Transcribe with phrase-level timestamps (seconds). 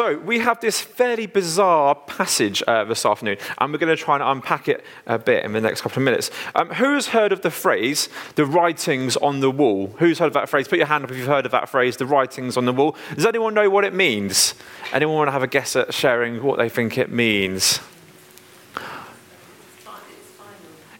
[0.00, 4.14] so we have this fairly bizarre passage uh, this afternoon, and we're going to try
[4.14, 6.30] and unpack it a bit in the next couple of minutes.
[6.54, 9.88] Um, who's heard of the phrase, the writings on the wall?
[9.98, 10.68] Who's heard of that phrase?
[10.68, 12.96] Put your hand up if you've heard of that phrase, the writings on the wall.
[13.14, 14.54] Does anyone know what it means?
[14.90, 17.80] Anyone want to have a guess at sharing what they think it means?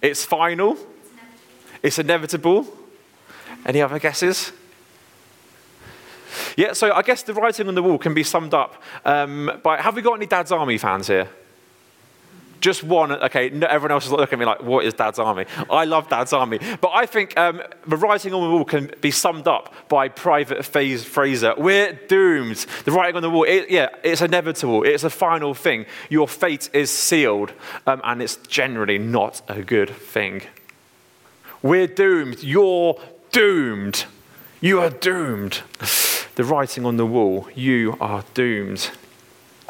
[0.03, 0.77] It's final.
[1.82, 2.67] It's inevitable.
[3.64, 4.53] Any other guesses?
[6.57, 9.80] Yeah, so I guess the writing on the wall can be summed up um, by
[9.80, 11.29] have we got any Dad's Army fans here?
[12.61, 13.12] Just one.
[13.12, 15.47] Okay, no, everyone else is looking at me like, what is Dad's Army?
[15.70, 16.59] I love Dad's Army.
[16.80, 20.65] But I think um, the writing on the wall can be summed up by Private
[20.65, 21.55] Frazer.
[21.56, 22.67] We're doomed.
[22.84, 24.83] The writing on the wall, it, yeah, it's inevitable.
[24.83, 25.87] It's a final thing.
[26.11, 27.53] Your fate is sealed.
[27.87, 30.42] Um, and it's generally not a good thing.
[31.62, 32.42] We're doomed.
[32.42, 33.01] You're
[33.33, 34.05] doomed.
[34.61, 35.62] You are doomed
[36.34, 38.91] the writing on the wall, you are doomed.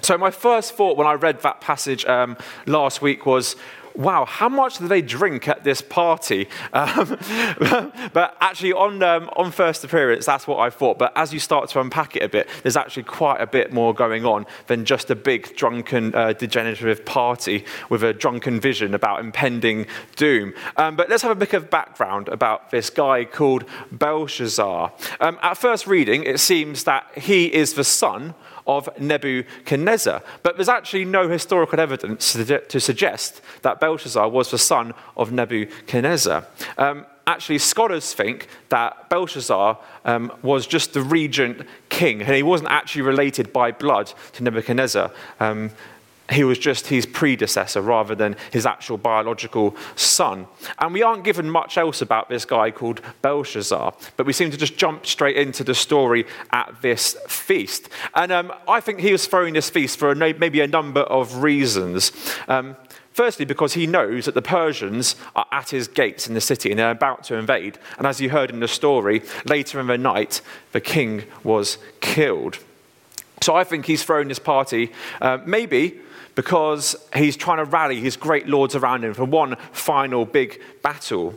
[0.03, 2.37] So, my first thought when I read that passage um,
[2.67, 3.57] last week was,
[3.95, 6.49] wow, how much do they drink at this party?
[6.73, 7.19] Um,
[8.13, 10.99] but actually, on, um, on first appearance, that's what I thought.
[10.99, 13.95] But as you start to unpack it a bit, there's actually quite a bit more
[13.95, 19.21] going on than just a big drunken, uh, degenerative party with a drunken vision about
[19.21, 20.53] impending doom.
[20.77, 24.93] Um, but let's have a bit of background about this guy called Belshazzar.
[25.21, 28.35] Um, at first reading, it seems that he is the son
[28.67, 30.23] of Nebuchadnezzar.
[30.43, 35.50] But there's actually no historical evidence to suggest that Belshazzar was the son of Nebuchadnezzar.
[36.79, 42.71] Um, actually, scholars think that Belshazzar um, was just the regent king, and he wasn't
[42.71, 45.11] actually related by blood to Nebuchadnezzar.
[45.39, 45.71] Um,
[46.31, 50.47] he was just his predecessor rather than his actual biological son.
[50.79, 54.57] And we aren't given much else about this guy called Belshazzar, but we seem to
[54.57, 57.89] just jump straight into the story at this feast.
[58.15, 61.43] And um, I think he was throwing this feast for a, maybe a number of
[61.43, 62.13] reasons.
[62.49, 62.77] Um,
[63.13, 66.79] Firstly, because he knows that the Persians are at his gates in the city and
[66.79, 67.77] they're about to invade.
[67.99, 70.41] And as you heard in the story, later in the night,
[70.73, 72.61] the king was killed.
[73.43, 75.99] So I think he's throwing this party, uh, maybe
[76.35, 81.35] because he's trying to rally his great lords around him for one final big battle.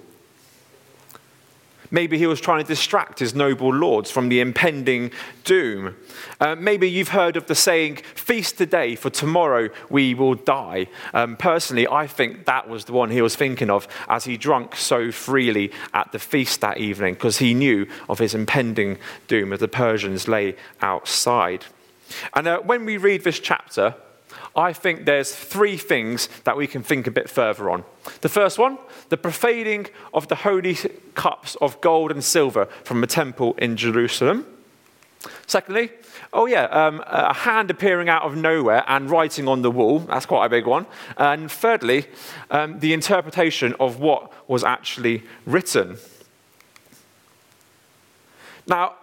[1.91, 5.11] Maybe he was trying to distract his noble lords from the impending
[5.43, 5.95] doom.
[6.39, 10.87] Uh, maybe you've heard of the saying, Feast today, for tomorrow we will die.
[11.13, 14.75] Um, personally, I think that was the one he was thinking of as he drank
[14.75, 18.97] so freely at the feast that evening, because he knew of his impending
[19.27, 21.65] doom as the Persians lay outside.
[22.33, 23.95] And uh, when we read this chapter,
[24.55, 27.83] I think there's three things that we can think a bit further on.
[28.21, 28.77] The first one,
[29.09, 30.77] the profaning of the holy
[31.15, 34.45] cups of gold and silver from the temple in Jerusalem.
[35.47, 35.89] Secondly,
[36.33, 39.99] oh yeah, um, a hand appearing out of nowhere and writing on the wall.
[39.99, 40.85] That's quite a big one.
[41.17, 42.05] And thirdly,
[42.51, 45.97] um, the interpretation of what was actually written.
[48.67, 48.95] Now,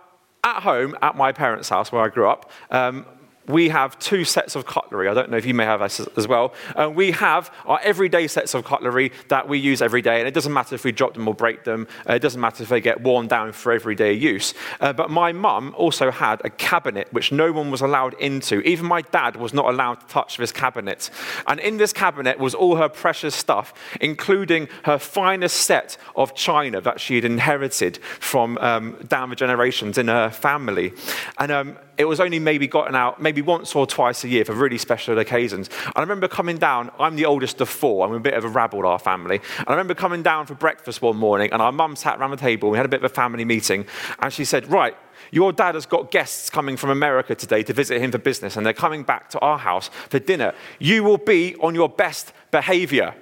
[0.45, 3.07] at home, at my parents' house where I grew up, um,
[3.51, 5.09] we have two sets of cutlery.
[5.09, 6.55] I don't know if you may have as, well.
[6.75, 10.35] Uh, we have our everyday sets of cutlery that we use every day, and it
[10.35, 11.89] doesn't matter if we drop them or break them.
[12.09, 14.55] Uh, it doesn't matter if they get worn down for everyday use.
[14.81, 18.61] Uh, but my mum also had a cabinet which no one was allowed into.
[18.61, 21.11] Even my dad was not allowed to touch this cabinet.
[21.47, 26.81] And in this cabinet was all her precious stuff, including her finest set of china
[26.81, 30.93] that she had inherited from um, down the generations in her family.
[31.39, 34.55] And um, it was only maybe gotten out maybe once or twice a year for
[34.55, 35.69] really special occasions.
[35.85, 38.49] And I remember coming down, I'm the oldest of four, I'm a bit of a
[38.49, 39.41] rabble, our family.
[39.59, 42.39] And I remember coming down for breakfast one morning, and our mum sat around the
[42.39, 43.85] table, we had a bit of a family meeting,
[44.19, 44.97] and she said, Right,
[45.31, 48.65] your dad has got guests coming from America today to visit him for business, and
[48.65, 50.55] they're coming back to our house for dinner.
[50.79, 53.15] You will be on your best behavior.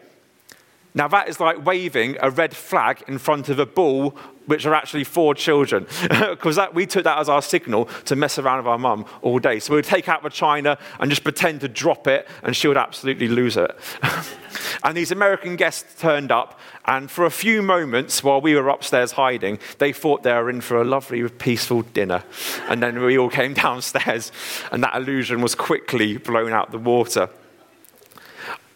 [0.94, 4.16] Now, that is like waving a red flag in front of a bull
[4.48, 5.86] which are actually four children.
[6.38, 9.58] Because we took that as our signal to mess around with our mum all day.
[9.58, 12.68] So we would take out the china and just pretend to drop it, and she
[12.68, 13.70] would absolutely lose it.
[14.84, 19.12] and these American guests turned up, and for a few moments while we were upstairs
[19.12, 22.24] hiding, they thought they were in for a lovely, peaceful dinner.
[22.68, 24.32] And then we all came downstairs,
[24.72, 27.28] and that illusion was quickly blown out the water.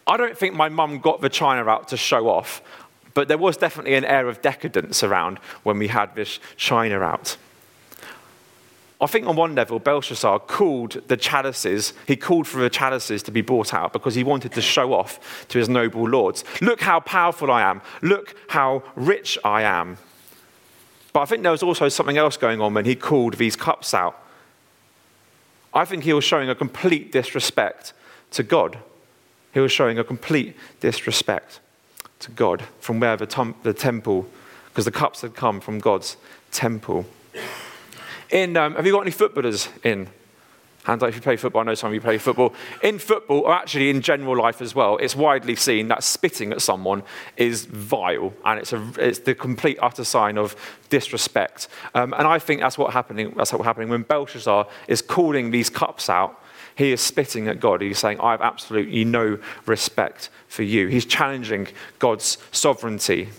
[0.05, 2.61] I don't think my mum got the china out to show off.
[3.13, 7.37] But there was definitely an air of decadence around when we had this china out.
[8.99, 13.31] I think on one level, Belshazzar called the chalices, he called for the chalices to
[13.31, 16.45] be brought out because he wanted to show off to his noble lords.
[16.61, 17.81] Look how powerful I am.
[18.01, 19.97] Look how rich I am.
[21.11, 23.93] But I think there was also something else going on when he called these cups
[23.93, 24.17] out.
[25.73, 27.93] I think he was showing a complete disrespect
[28.31, 28.77] to God.
[29.53, 31.59] He was showing a complete disrespect
[32.19, 34.27] to God from where the, the temple,
[34.69, 36.17] because the cups had come from God's
[36.51, 37.05] temple.
[38.29, 40.07] In, um, have you got any footballers in?
[40.85, 41.61] Hands up if you play football.
[41.61, 42.53] I know some of you play football.
[42.81, 46.61] In football, or actually in general life as well, it's widely seen that spitting at
[46.61, 47.03] someone
[47.37, 50.57] is vile and it's, a, it's the complete utter sign of
[50.89, 51.69] disrespect.
[51.95, 55.69] Um, and I think that's, what happening, that's what's happening when Belshazzar is calling these
[55.69, 56.42] cups out.
[56.75, 57.81] He is spitting at God.
[57.81, 60.87] He's saying, I have absolutely no respect for you.
[60.87, 61.67] He's challenging
[61.99, 63.29] God's sovereignty.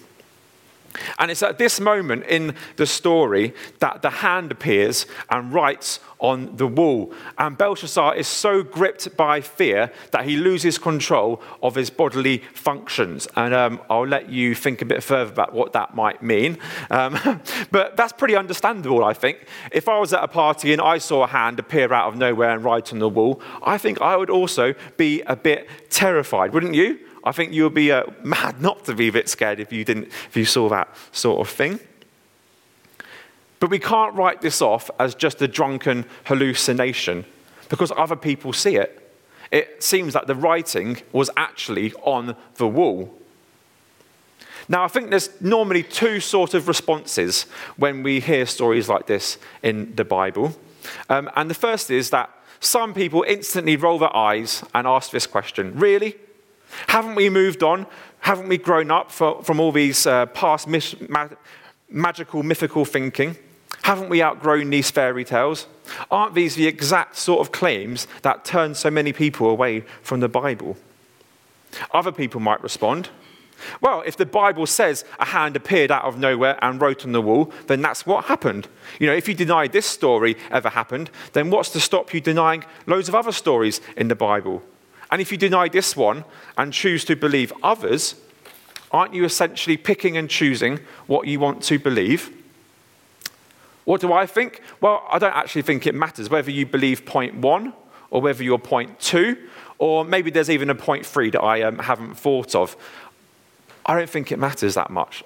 [1.19, 6.57] And it's at this moment in the story that the hand appears and writes on
[6.57, 7.13] the wall.
[7.37, 13.29] And Belshazzar is so gripped by fear that he loses control of his bodily functions.
[13.37, 16.59] And um, I'll let you think a bit further about what that might mean.
[16.91, 17.19] Um,
[17.71, 19.47] but that's pretty understandable, I think.
[19.71, 22.51] If I was at a party and I saw a hand appear out of nowhere
[22.51, 26.75] and write on the wall, I think I would also be a bit terrified, wouldn't
[26.75, 27.01] you?
[27.25, 29.85] I think you would be uh, mad not to be a bit scared if you
[29.85, 31.81] didn't, if you saw that sort of thing.
[33.59, 37.25] But we can't write this off as just a drunken hallucination
[37.71, 39.01] because other people see it.
[39.51, 43.15] It seems that the writing was actually on the wall.
[44.69, 47.45] Now, I think there's normally two sort of responses
[47.77, 50.57] when we hear stories like this in the Bible.
[51.09, 52.31] Um, and the first is that
[52.61, 56.17] some people instantly roll their eyes and ask this question Really?
[56.89, 57.87] Haven't we moved on?
[58.21, 61.29] Haven't we grown up for, from all these uh, past mis- ma-
[61.89, 63.37] magical, mythical thinking?
[63.83, 65.67] Haven't we outgrown these fairy tales?
[66.11, 70.29] Aren't these the exact sort of claims that turn so many people away from the
[70.29, 70.77] Bible?
[71.93, 73.11] Other people might respond,
[73.81, 77.23] well, if the Bible says a hand appeared out of nowhere and wrote on the
[77.23, 78.69] wall, then that's what happened.
[78.99, 82.65] You know, if you deny this story ever happened, then what's to stop you denying
[82.87, 84.63] loads of other stories in the Bible?
[85.15, 86.25] And if you deny this one
[86.59, 88.17] and choose to believe others,
[88.91, 92.33] aren't you essentially picking and choosing what you want to believe?
[93.85, 94.61] What do I think?
[94.81, 97.75] Well, I don't actually think it matters whether you believe point one
[98.11, 99.37] or whether you're point two,
[99.79, 102.77] or maybe there's even a point three that I um, haven't thought of.
[103.87, 105.23] I don't think it matters that much.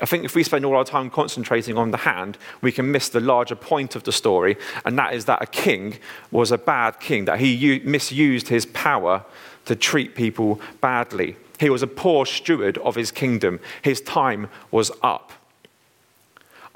[0.00, 3.08] I think if we spend all our time concentrating on the hand, we can miss
[3.08, 5.98] the larger point of the story, and that is that a king
[6.30, 9.24] was a bad king, that he misused his power
[9.64, 11.36] to treat people badly.
[11.58, 13.60] He was a poor steward of his kingdom.
[13.82, 15.32] His time was up.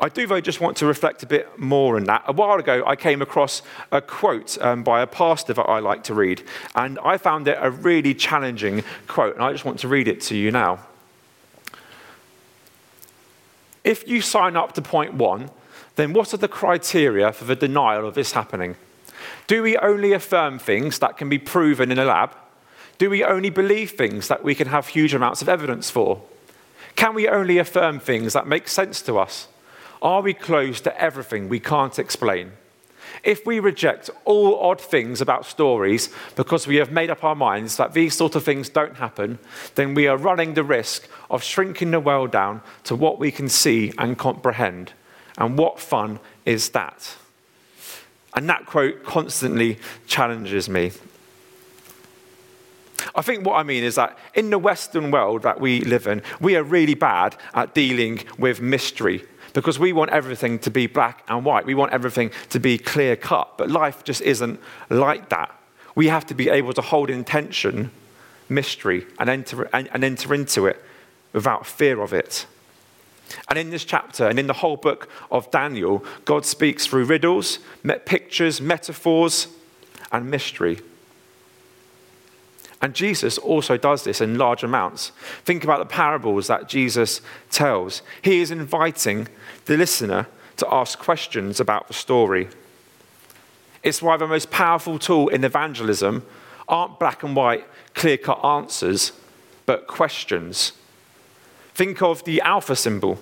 [0.03, 2.25] I do, though, just want to reflect a bit more on that.
[2.27, 3.61] A while ago, I came across
[3.93, 6.43] a quote um, by a pastor that I like to read,
[6.75, 10.23] and I found it a really challenging quote, and I just want to read it
[10.23, 10.79] to you now.
[13.85, 15.51] If you sign up to point one,
[15.97, 18.77] then what are the criteria for the denial of this happening?
[19.47, 22.35] Do we only affirm things that can be proven in a lab?
[22.99, 26.23] Do we only believe things that we can have huge amounts of evidence for?
[26.97, 29.49] Can we only affirm things that make sense to us?
[30.03, 32.53] Are we closed to everything we can't explain?
[33.23, 37.77] If we reject all odd things about stories because we have made up our minds
[37.77, 39.39] that these sort of things don't happen,
[39.75, 43.49] then we are running the risk of shrinking the world down to what we can
[43.49, 44.93] see and comprehend.
[45.39, 47.17] And what fun is that?
[48.35, 50.93] And that quote constantly challenges me.
[53.15, 56.23] I think what I mean is that in the Western world that we live in,
[56.41, 61.25] we are really bad at dealing with mystery because we want everything to be black
[61.29, 61.67] and white.
[61.67, 63.57] We want everything to be clear cut.
[63.57, 65.55] But life just isn't like that.
[65.95, 67.91] We have to be able to hold intention,
[68.49, 70.83] mystery and enter, and, and enter into it
[71.33, 72.47] without fear of it.
[73.49, 77.61] And in this chapter and in the whole book of Daniel, God speaks through riddles,
[78.05, 79.49] pictures, metaphors,
[80.11, 80.81] and mystery.
[82.83, 85.13] And Jesus also does this in large amounts.
[85.45, 87.21] Think about the parables that Jesus
[87.51, 88.03] tells.
[88.23, 89.29] He is inviting
[89.67, 92.49] the listener to ask questions about the story.
[93.83, 96.25] It's why the most powerful tool in evangelism
[96.69, 99.13] aren't black and white, clear cut answers,
[99.67, 100.73] but questions.
[101.75, 103.19] Think of the alpha symbol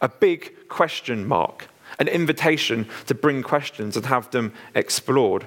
[0.00, 5.46] a big question mark, an invitation to bring questions and have them explored.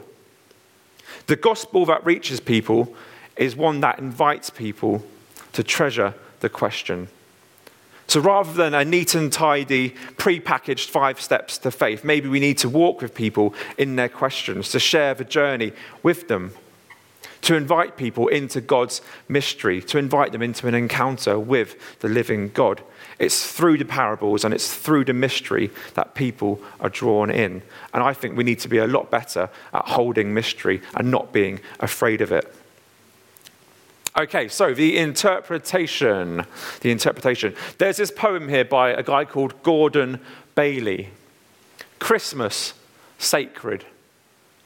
[1.25, 2.93] The gospel that reaches people
[3.35, 5.03] is one that invites people
[5.53, 7.07] to treasure the question.
[8.07, 12.57] So rather than a neat and tidy, pre-packaged five steps to faith, maybe we need
[12.59, 16.53] to walk with people in their questions, to share the journey with them,
[17.41, 22.49] to invite people into God's mystery, to invite them into an encounter with the living
[22.49, 22.81] God.
[23.19, 27.63] It's through the parables and it's through the mystery that people are drawn in.
[27.93, 31.33] And I think we need to be a lot better at holding mystery and not
[31.33, 32.53] being afraid of it.
[34.17, 36.45] Okay, so the interpretation.
[36.81, 37.55] The interpretation.
[37.77, 40.19] There's this poem here by a guy called Gordon
[40.55, 41.09] Bailey
[41.99, 42.73] Christmas,
[43.17, 43.85] sacred.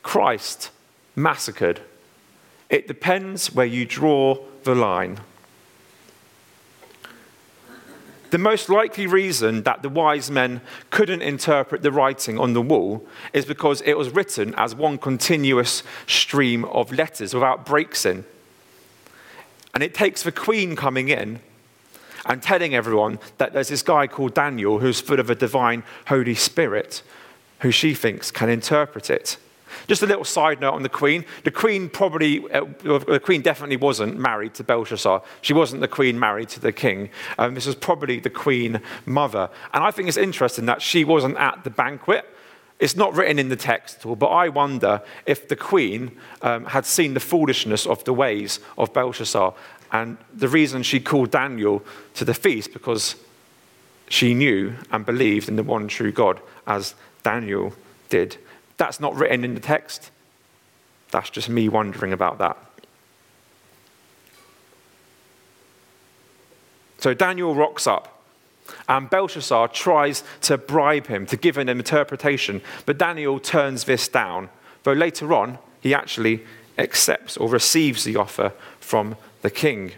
[0.04, 0.72] Christ,
[1.16, 1.82] massacred.
[2.70, 5.20] It depends where you draw the line.
[8.32, 13.06] The most likely reason that the wise men couldn't interpret the writing on the wall
[13.34, 18.24] is because it was written as one continuous stream of letters without breaks in.
[19.74, 21.42] And it takes the queen coming in
[22.26, 26.36] and telling everyone that there's this guy called Daniel who's full of a divine Holy
[26.36, 27.04] Spirit
[27.60, 29.38] who she thinks can interpret it.
[29.88, 31.26] Just a little side note on the Queen.
[31.44, 35.24] The Queen probably, uh, the Queen definitely wasn't married to Belshazzar.
[35.42, 37.10] She wasn't the Queen married to the King.
[37.38, 39.50] Um, this was probably the Queen mother.
[39.74, 42.26] And I think it's interesting that she wasn't at the banquet.
[42.80, 46.66] It's not written in the text at all, but I wonder if the Queen um,
[46.66, 49.54] had seen the foolishness of the ways of Belshazzar.
[49.92, 51.84] And the reason she called Daniel
[52.16, 53.16] to the feast because
[54.10, 57.74] she knew and believed in the one true God as Daniel
[58.10, 58.38] did.
[58.82, 60.10] That's not written in the text.
[61.12, 62.58] That's just me wondering about that.
[66.98, 68.24] So Daniel rocks up,
[68.90, 74.50] and Belshazzar tries to bribe him to give an interpretation, but Daniel turns this down.
[74.82, 76.44] Though later on, he actually
[76.80, 79.92] accepts or receives the offer from the king.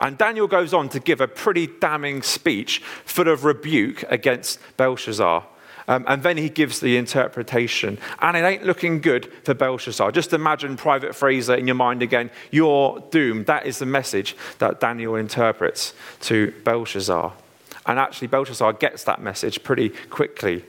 [0.00, 5.44] And Daniel goes on to give a pretty damning speech full of rebuke against Belshazzar.
[5.86, 7.98] Um, and then he gives the interpretation.
[8.20, 10.12] And it ain't looking good for Belshazzar.
[10.12, 12.30] Just imagine Private Frazer in your mind again.
[12.50, 13.46] You're doomed.
[13.46, 17.32] That is the message that Daniel interprets to Belshazzar.
[17.86, 20.64] And actually, Belshazzar gets that message pretty quickly.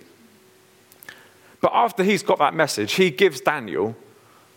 [1.61, 3.95] But after he's got that message, he gives Daniel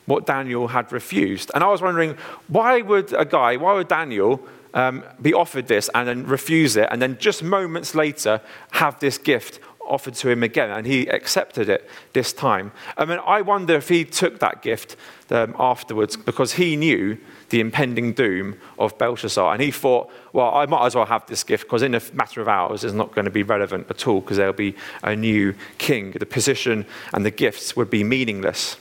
[0.06, 1.50] what Daniel had refused.
[1.54, 2.16] And I was wondering,
[2.48, 4.42] why would a guy, why would Daniel
[4.74, 8.40] um, be offered this and then refuse it, and then just moments later
[8.72, 12.72] have this gift offered to him again, and he accepted it this time.
[12.96, 14.96] I mean, I wonder if he took that gift
[15.30, 17.18] um, afterwards because he knew
[17.50, 21.42] the impending doom of Belshazzar, and he thought, well, I might as well have this
[21.42, 24.20] gift because in a matter of hours it's not going to be relevant at all
[24.20, 26.12] because there'll be a new king.
[26.12, 28.76] The position and the gifts would be meaningless.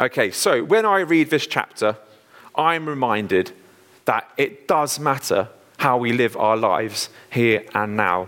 [0.00, 1.96] Okay, so when I read this chapter,
[2.56, 3.52] I'm reminded
[4.06, 5.48] that it does matter
[5.84, 8.26] how we live our lives here and now.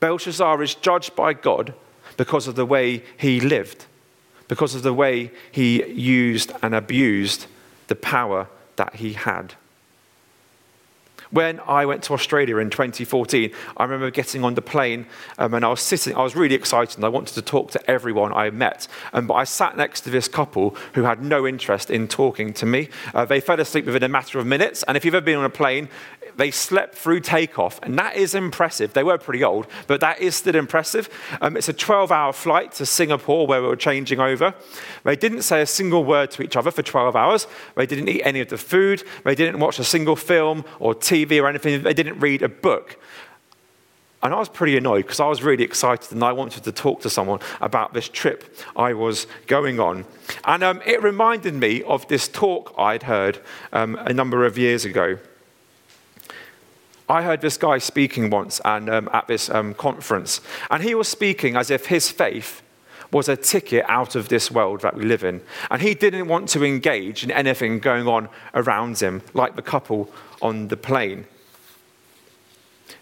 [0.00, 1.72] Belshazzar is judged by God
[2.16, 3.86] because of the way he lived,
[4.48, 7.46] because of the way he used and abused
[7.86, 9.54] the power that he had.
[11.30, 15.06] When I went to Australia in 2014, I remember getting on the plane
[15.38, 17.90] um, and I was sitting, I was really excited and I wanted to talk to
[17.90, 18.88] everyone I met.
[19.12, 22.66] Um, but I sat next to this couple who had no interest in talking to
[22.66, 22.88] me.
[23.14, 24.82] Uh, they fell asleep within a matter of minutes.
[24.88, 25.88] And if you've ever been on a plane,
[26.36, 28.92] they slept through takeoff, and that is impressive.
[28.92, 31.08] They were pretty old, but that is still impressive.
[31.40, 34.54] Um, it's a 12 hour flight to Singapore where we were changing over.
[35.04, 37.46] They didn't say a single word to each other for 12 hours.
[37.74, 39.02] They didn't eat any of the food.
[39.24, 41.82] They didn't watch a single film or TV or anything.
[41.82, 42.98] They didn't read a book.
[44.22, 47.00] And I was pretty annoyed because I was really excited and I wanted to talk
[47.02, 50.04] to someone about this trip I was going on.
[50.44, 53.40] And um, it reminded me of this talk I'd heard
[53.72, 55.18] um, a number of years ago.
[57.10, 60.40] I heard this guy speaking once and, um, at this um, conference,
[60.70, 62.62] and he was speaking as if his faith
[63.12, 65.40] was a ticket out of this world that we live in.
[65.70, 70.10] And he didn't want to engage in anything going on around him, like the couple
[70.40, 71.26] on the plane.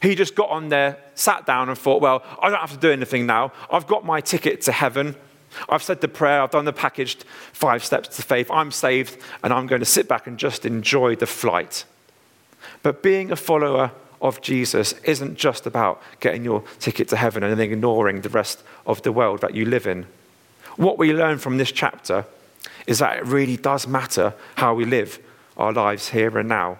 [0.00, 2.90] He just got on there, sat down, and thought, well, I don't have to do
[2.90, 3.52] anything now.
[3.70, 5.16] I've got my ticket to heaven.
[5.68, 8.50] I've said the prayer, I've done the packaged five steps to faith.
[8.50, 11.84] I'm saved, and I'm going to sit back and just enjoy the flight.
[12.82, 17.52] But being a follower of Jesus isn't just about getting your ticket to heaven and
[17.52, 20.06] then ignoring the rest of the world that you live in.
[20.76, 22.24] What we learn from this chapter
[22.86, 25.18] is that it really does matter how we live
[25.56, 26.78] our lives here and now.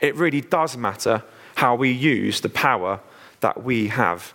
[0.00, 1.22] It really does matter
[1.56, 3.00] how we use the power
[3.40, 4.32] that we have.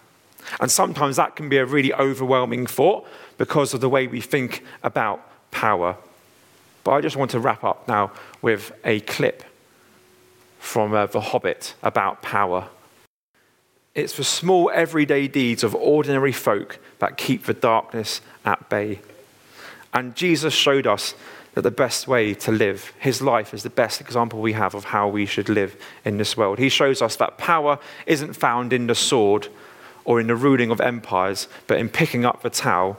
[0.59, 4.63] And sometimes that can be a really overwhelming thought because of the way we think
[4.83, 5.97] about power.
[6.83, 8.11] But I just want to wrap up now
[8.41, 9.43] with a clip
[10.65, 12.69] from uh, The Hobbit about power.
[13.93, 18.99] It's the small everyday deeds of ordinary folk that keep the darkness at bay.
[19.93, 21.13] And Jesus showed us
[21.53, 24.85] that the best way to live, his life is the best example we have of
[24.85, 26.59] how we should live in this world.
[26.59, 29.47] He shows us that power isn't found in the sword
[30.03, 32.97] or in the ruling of empires, but in picking up the towel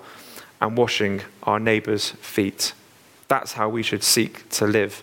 [0.63, 2.73] and washing our neighbour's feet.
[3.29, 5.03] That's how we should seek to live.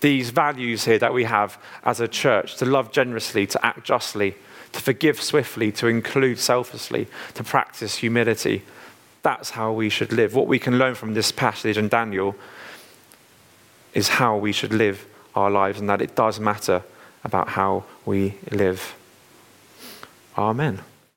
[0.00, 4.34] These values here that we have as a church to love generously, to act justly,
[4.72, 8.62] to forgive swiftly, to include selflessly, to practice humility.
[9.22, 10.34] That's how we should live.
[10.34, 12.34] What we can learn from this passage in Daniel
[13.92, 16.82] is how we should live our lives, and that it does matter
[17.24, 18.94] about how we live.
[20.38, 20.80] Amen.